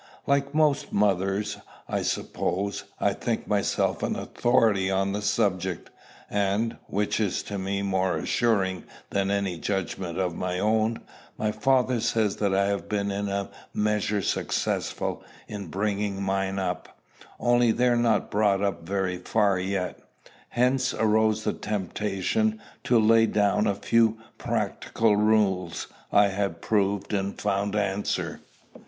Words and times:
Like 0.25 0.55
most 0.55 0.91
mothers, 0.91 1.57
I 1.87 2.01
suppose, 2.01 2.85
I 2.99 3.13
think 3.13 3.45
myself 3.47 4.01
an 4.01 4.15
authority 4.15 4.89
on 4.89 5.11
the 5.11 5.21
subject; 5.21 5.91
and, 6.27 6.77
which 6.87 7.19
is 7.19 7.43
to 7.43 7.59
me 7.59 7.83
more 7.83 8.17
assuring 8.17 8.85
than 9.11 9.29
any 9.29 9.59
judgment 9.59 10.17
of 10.17 10.33
my 10.33 10.57
own, 10.57 11.01
my 11.37 11.51
father 11.51 11.99
says 11.99 12.37
that 12.37 12.51
I 12.51 12.65
have 12.65 12.89
been 12.89 13.11
in 13.11 13.29
a 13.29 13.51
measure 13.75 14.23
successful 14.23 15.23
in 15.47 15.67
bringing 15.67 16.23
mine 16.23 16.57
up, 16.57 16.97
only 17.39 17.71
they're 17.71 17.95
not 17.95 18.31
brought 18.31 18.63
up 18.63 18.81
very 18.81 19.19
far 19.19 19.59
yet. 19.59 19.99
Hence 20.49 20.95
arose 20.95 21.43
the 21.43 21.53
temptation 21.53 22.59
to 22.85 22.97
lay 22.99 23.27
down 23.27 23.67
a 23.67 23.75
few 23.75 24.17
practical 24.39 25.15
rules 25.15 25.85
I 26.11 26.29
had 26.29 26.59
proved 26.59 27.13
and 27.13 27.39
found 27.39 27.75
answer. 27.75 28.41